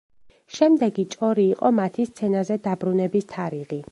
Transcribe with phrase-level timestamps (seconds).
[0.59, 3.83] შემდეგი ჭორი იყო მათი სცენაზე დაბრუნების თარიღი.